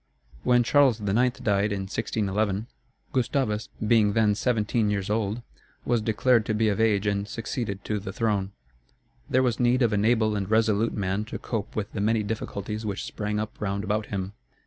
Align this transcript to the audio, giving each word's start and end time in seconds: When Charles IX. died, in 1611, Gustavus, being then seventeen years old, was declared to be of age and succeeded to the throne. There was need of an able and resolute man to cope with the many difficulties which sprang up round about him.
When 0.41 0.63
Charles 0.63 0.99
IX. 0.99 1.39
died, 1.41 1.71
in 1.71 1.81
1611, 1.81 2.65
Gustavus, 3.13 3.69
being 3.85 4.13
then 4.13 4.33
seventeen 4.33 4.89
years 4.89 5.11
old, 5.11 5.43
was 5.85 6.01
declared 6.01 6.43
to 6.47 6.55
be 6.55 6.69
of 6.69 6.81
age 6.81 7.05
and 7.05 7.27
succeeded 7.27 7.85
to 7.85 7.99
the 7.99 8.11
throne. 8.11 8.51
There 9.29 9.43
was 9.43 9.59
need 9.59 9.83
of 9.83 9.93
an 9.93 10.03
able 10.03 10.35
and 10.35 10.49
resolute 10.49 10.93
man 10.95 11.23
to 11.25 11.37
cope 11.37 11.75
with 11.75 11.93
the 11.93 12.01
many 12.01 12.23
difficulties 12.23 12.83
which 12.83 13.03
sprang 13.05 13.39
up 13.39 13.61
round 13.61 13.83
about 13.83 14.07
him. 14.07 14.33